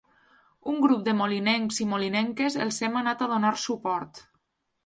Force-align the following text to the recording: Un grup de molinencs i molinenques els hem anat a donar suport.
Un 0.71 0.79
grup 0.85 1.03
de 1.07 1.13
molinencs 1.19 1.79
i 1.85 1.87
molinenques 1.91 2.57
els 2.65 2.81
hem 2.89 2.99
anat 3.03 3.25
a 3.27 3.29
donar 3.35 3.53
suport. 3.69 4.25